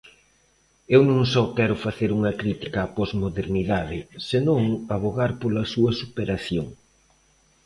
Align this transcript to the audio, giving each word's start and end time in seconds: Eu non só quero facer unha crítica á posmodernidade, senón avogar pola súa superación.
Eu 0.95 1.01
non 1.09 1.21
só 1.33 1.43
quero 1.57 1.81
facer 1.85 2.09
unha 2.17 2.33
crítica 2.41 2.79
á 2.85 2.87
posmodernidade, 2.97 3.99
senón 4.29 4.61
avogar 4.95 5.31
pola 5.41 5.69
súa 5.73 5.91
superación. 6.01 6.67